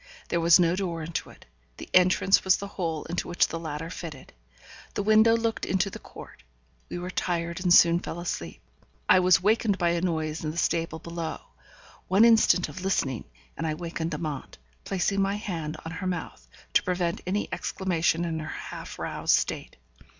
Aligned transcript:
There 0.29 0.41
was 0.41 0.59
no 0.59 0.75
door 0.75 1.03
into 1.03 1.29
it; 1.29 1.45
the 1.77 1.87
entrance 1.93 2.43
was 2.43 2.57
the 2.57 2.65
hole 2.69 3.03
into 3.03 3.27
which 3.27 3.49
the 3.49 3.59
ladder 3.59 3.91
fitted. 3.91 4.33
The 4.95 5.03
window 5.03 5.37
looked 5.37 5.63
into 5.63 5.91
the 5.91 5.99
court. 5.99 6.41
We 6.89 6.97
were 6.97 7.11
tired 7.11 7.59
and 7.61 7.71
soon 7.71 7.99
fell 7.99 8.19
asleep. 8.19 8.61
I 9.07 9.19
was 9.19 9.43
wakened 9.43 9.77
by 9.77 9.91
a 9.91 10.01
noise 10.01 10.43
in 10.43 10.49
the 10.49 10.57
stable 10.57 10.97
below. 10.97 11.39
One 12.07 12.25
instant 12.25 12.67
of 12.67 12.81
listening, 12.81 13.25
and 13.55 13.67
I 13.67 13.75
wakened 13.75 14.15
Amante, 14.15 14.57
placing 14.85 15.21
my 15.21 15.35
hand 15.35 15.77
on 15.85 15.91
her 15.91 16.07
mouth, 16.07 16.47
to 16.73 16.81
prevent 16.81 17.21
any 17.27 17.47
exclamation 17.53 18.25
in 18.25 18.39
her 18.39 18.47
half 18.47 18.97
roused 18.97 19.37
state. 19.37 19.77